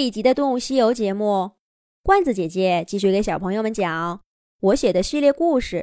[0.00, 1.56] 这一集的《动物西游》节目，
[2.02, 4.22] 罐子姐姐继续给小朋友们讲
[4.60, 5.76] 我写的系列故事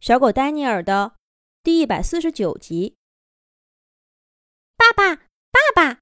[0.06, 1.14] 《小狗丹尼尔》的
[1.62, 2.96] 第一百四十九集。
[4.76, 6.00] 爸爸，爸爸，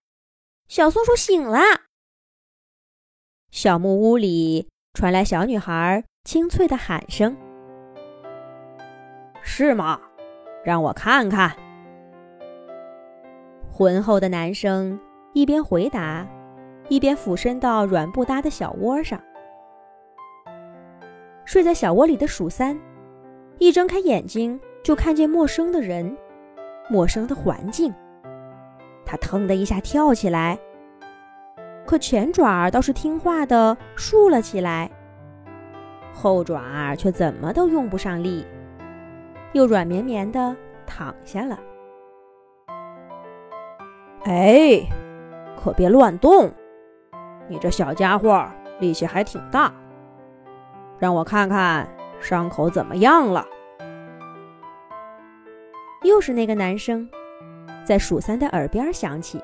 [0.67, 1.61] 小松鼠醒了！
[3.53, 7.37] 小木屋里传来小女孩清脆的喊声
[9.40, 10.01] ：“是吗？
[10.65, 11.56] 让我看看。”
[13.71, 14.99] 浑厚的男声
[15.33, 16.28] 一边回答。
[16.88, 19.20] 一边俯身到软布搭的小窝上，
[21.44, 22.78] 睡在小窝里的鼠三，
[23.58, 26.16] 一睁开眼睛就看见陌生的人，
[26.88, 27.92] 陌生的环境。
[29.04, 30.58] 他腾的一下跳起来，
[31.86, 34.91] 可前爪倒是听话的竖了起来，
[36.12, 38.44] 后爪却怎么都用不上力，
[39.52, 41.58] 又软绵绵的躺下了。
[44.24, 44.80] 哎，
[45.56, 46.52] 可别乱动！
[47.48, 48.45] 你这小家伙
[48.80, 49.73] 力气还挺大，
[50.98, 51.89] 让我看看
[52.20, 53.47] 伤口怎么样了。
[56.02, 57.08] 又是那个男生，
[57.84, 59.41] 在鼠三的耳边响起。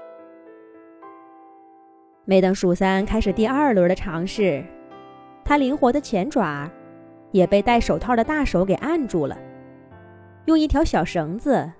[2.24, 4.64] 没等鼠三开始第二轮的尝试，
[5.44, 6.68] 他灵活的前爪
[7.30, 9.36] 也被戴手套的大手给按住了，
[10.46, 11.70] 用一条小绳子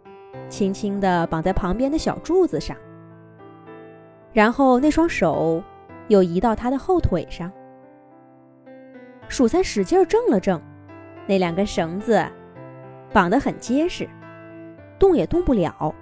[0.48, 2.77] 轻轻的绑在旁边的小柱子上，
[4.33, 5.62] 然后那双手。
[6.13, 7.51] 又移到他的后腿上，
[9.29, 10.61] 鼠三使劲挣了挣，
[11.27, 12.23] 那两根绳子
[13.15, 14.07] 绑得很结实，
[14.99, 15.95] 动也动不了。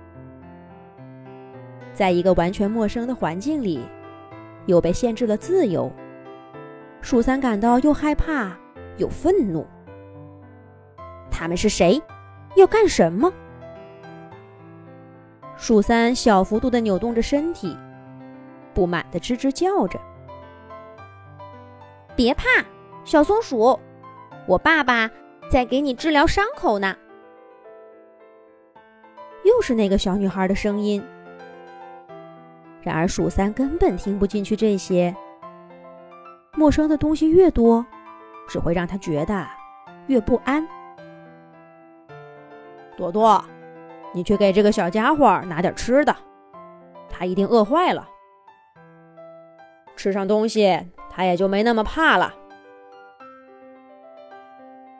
[1.92, 3.86] 在一个完全陌生的环境里，
[4.66, 5.88] 又被限制了自由，
[7.00, 8.56] 鼠三感到又害怕
[8.96, 9.64] 又愤怒。
[11.30, 12.02] 他们是谁？
[12.56, 13.32] 要干什么？
[15.56, 17.76] 鼠三小幅度地扭动着身体。
[18.74, 20.00] 不满的吱吱叫着
[22.16, 22.44] ：“别怕，
[23.04, 23.78] 小松鼠，
[24.46, 25.10] 我爸爸
[25.50, 26.96] 在给你治疗伤口呢。”
[29.44, 31.02] 又是那个小女孩的声音。
[32.82, 35.14] 然而鼠三根本听不进去这些。
[36.54, 37.84] 陌生的东西越多，
[38.48, 39.46] 只会让他觉得
[40.08, 40.66] 越不安。
[42.96, 43.42] 朵朵，
[44.12, 46.14] 你去给这个小家伙拿点吃的，
[47.08, 48.06] 他一定饿坏了。
[50.00, 50.80] 吃上东西，
[51.10, 52.34] 他也就没那么怕了。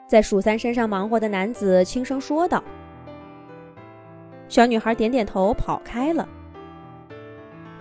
[0.05, 2.63] 在鼠三身上忙活的男子轻声说道。
[4.47, 6.29] 小女孩点点头，跑开了。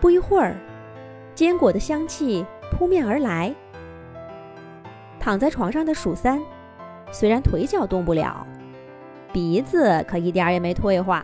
[0.00, 0.56] 不一会儿，
[1.34, 2.42] 坚果的香气
[2.72, 3.54] 扑面而来。
[5.18, 6.40] 躺在床上的鼠三，
[7.12, 8.46] 虽然腿脚动不了，
[9.30, 11.22] 鼻子可一点也没退化。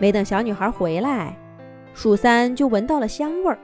[0.00, 1.36] 没等小女孩回来，
[1.94, 3.56] 鼠三就闻到了香味儿。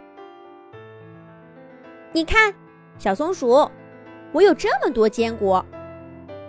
[2.16, 2.50] 你看，
[2.96, 3.70] 小松鼠，
[4.32, 5.62] 我有这么多坚果，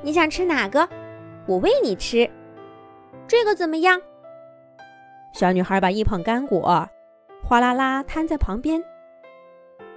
[0.02, 0.88] 你想吃哪个？
[1.46, 2.26] 我喂你吃。
[3.28, 4.00] 这个怎么样？
[5.34, 6.88] 小女孩把一捧干果
[7.44, 8.82] 哗啦啦摊在旁边，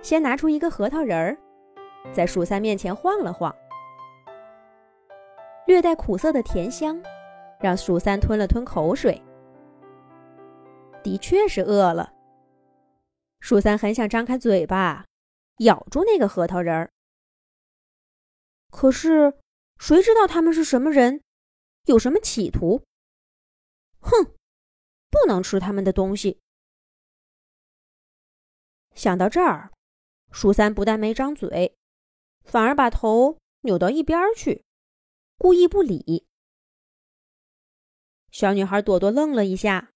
[0.02, 1.38] 先拿出一个核桃仁儿，
[2.12, 3.54] 在鼠三面前晃了晃，
[5.68, 7.00] 略带苦涩的甜香
[7.60, 9.22] 让鼠三吞了吞口水。
[11.04, 12.10] 的确是饿了，
[13.38, 15.04] 鼠三很想张开嘴巴。
[15.60, 16.90] 咬住那个核桃仁儿，
[18.70, 19.38] 可是
[19.78, 21.22] 谁知道他们是什么人，
[21.84, 22.82] 有什么企图？
[24.00, 24.34] 哼，
[25.10, 26.40] 不能吃他们的东西。
[28.94, 29.70] 想到这儿，
[30.32, 31.76] 鼠三不但没张嘴，
[32.42, 34.64] 反而把头扭到一边去，
[35.36, 36.26] 故意不理。
[38.30, 39.92] 小女孩朵朵愣了一下，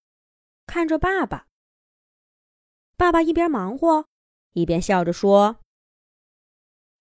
[0.67, 1.47] 看着爸爸。
[2.97, 4.07] 爸爸一边忙活。
[4.55, 5.61] 一边笑着说：“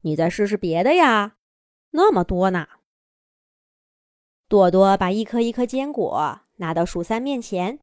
[0.01, 1.37] 你再试试别的呀，
[1.91, 2.67] 那么多呢。”
[4.49, 7.79] 朵朵把一颗一颗坚果拿到鼠三面前，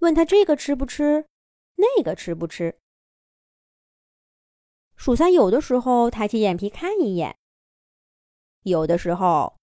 [0.00, 1.26] 问他这个吃不吃，
[1.76, 2.78] 那个吃不吃。
[4.94, 7.38] 鼠三有的时候抬起眼皮看一眼，
[8.62, 9.56] 有的时候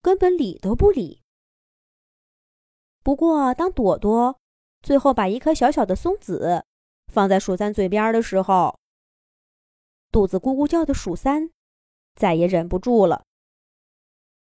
[0.00, 1.22] 根本理都不理。
[3.02, 4.38] 不过，当朵朵
[4.82, 6.64] 最后把一颗小小的松子，
[7.14, 8.76] 放在鼠三嘴边的时候，
[10.10, 11.48] 肚子咕咕叫的鼠三
[12.16, 13.22] 再也忍不住了。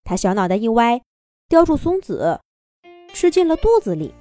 [0.04, 1.02] 他小脑袋一歪，
[1.50, 2.40] 叼住松子，
[3.12, 4.14] 吃进了肚子里。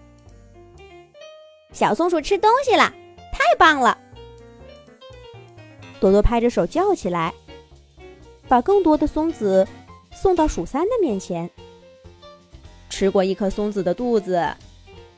[1.71, 2.93] 小松鼠吃东西了，
[3.31, 3.97] 太棒了！
[6.01, 7.33] 朵朵拍着手叫起来，
[8.49, 9.65] 把更多的松子
[10.11, 11.49] 送到鼠三的面前。
[12.89, 14.45] 吃过一颗松子的肚子，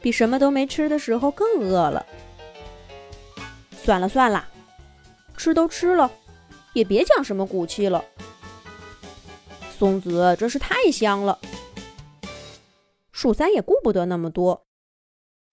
[0.02, 2.06] 比什么都没吃的时候更饿了。
[3.88, 4.46] 算了算了，
[5.38, 6.12] 吃都吃了，
[6.74, 8.04] 也别讲什么骨气了。
[9.72, 11.40] 松子真是太香了。
[13.14, 14.66] 鼠三也顾不得那么多，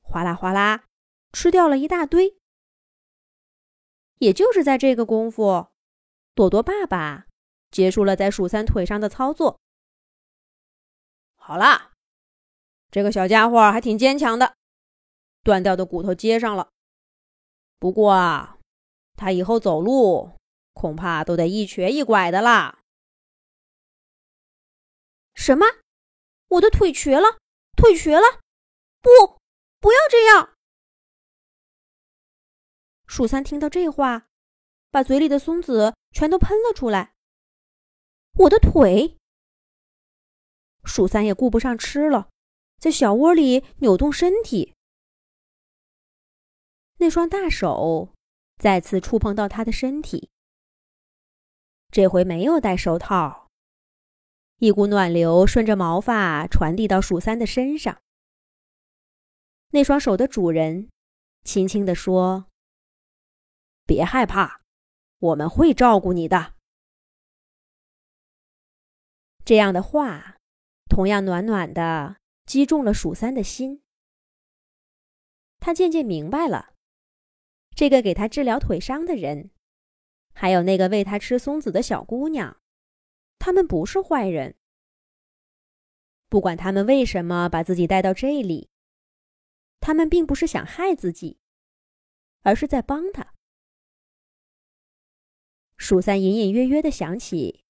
[0.03, 0.83] 哗啦哗啦
[1.33, 2.37] 吃掉了一大堆。
[4.19, 5.69] 也就是在这个功夫，
[6.35, 7.27] 朵朵爸爸
[7.71, 9.61] 结束了在鼠三腿上的操作。
[11.37, 11.93] 好啦，
[12.91, 14.57] 这个小家伙还挺坚强的，
[15.45, 16.71] 断掉的骨头接上了。
[17.79, 18.59] 不过啊，
[19.15, 20.33] 他以后走路
[20.73, 22.81] 恐怕都得一瘸一拐的啦。
[25.35, 25.67] 什么？
[26.49, 27.39] 我的腿瘸了？
[27.77, 28.41] 腿瘸了？
[29.01, 29.11] 不，
[29.81, 30.55] 不要这样！
[33.07, 34.27] 鼠三听到这话，
[34.91, 37.15] 把嘴里的松子全都喷了出来。
[38.35, 39.17] 我的腿！
[40.85, 42.29] 鼠三也顾不上吃了，
[42.79, 44.74] 在小窝里扭动身体。
[47.05, 48.15] 那双大手
[48.57, 50.31] 再次触碰到他的身体，
[51.91, 53.51] 这回没有戴手套。
[54.57, 58.01] 一股暖流顺着毛发传递到鼠三的身上。
[59.73, 60.89] 那双手的主人
[61.43, 62.47] 轻轻地说
[63.85, 64.63] ：“别害怕，
[65.19, 66.55] 我们会照顾你的。”
[69.45, 70.39] 这样的话，
[70.89, 72.17] 同样暖暖的
[72.47, 73.83] 击中了鼠三的心。
[75.61, 76.71] 他渐渐明白了。
[77.75, 79.51] 这个给他治疗腿伤的人，
[80.33, 82.61] 还有那个喂他吃松子的小姑娘，
[83.39, 84.57] 他们不是坏人。
[86.29, 88.69] 不管他们为什么把自己带到这里，
[89.81, 91.39] 他们并不是想害自己，
[92.43, 93.35] 而是在帮他。
[95.77, 97.65] 鼠三隐隐约约的想起，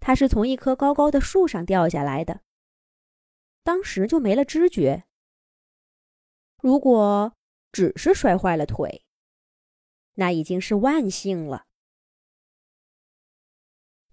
[0.00, 2.42] 他是从一棵高高的树上掉下来的，
[3.62, 5.04] 当时就没了知觉。
[6.60, 7.32] 如果
[7.72, 9.04] 只是摔坏了腿，
[10.20, 11.64] 那已经是万幸了。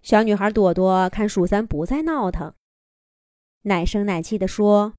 [0.00, 2.54] 小女孩朵朵看鼠三不再闹腾，
[3.62, 4.94] 奶声奶气地说：“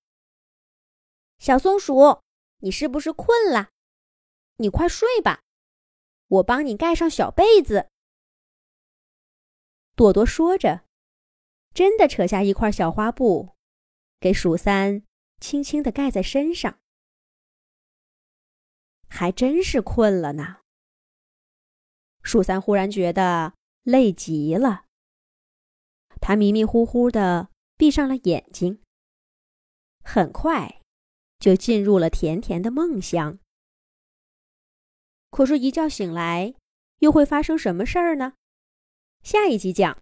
[1.40, 2.22] 小松鼠，
[2.60, 3.72] 你是不是困了？
[4.58, 5.42] 你快睡吧，
[6.28, 7.90] 我帮你盖上小被子。”
[9.98, 10.86] 朵朵说着，
[11.74, 13.56] 真的扯下一块小花布，
[14.20, 15.04] 给鼠三
[15.40, 16.80] 轻轻地盖在身上。
[19.08, 20.59] 还真是困了呢。
[22.30, 24.86] 树三忽然觉得累极了，
[26.22, 28.84] 他迷迷糊糊的闭上了眼睛，
[30.04, 30.80] 很快
[31.40, 33.40] 就进入了甜甜的梦乡。
[35.32, 36.54] 可是，一觉醒来，
[37.00, 38.34] 又会发生什么事儿呢？
[39.24, 39.98] 下一集讲。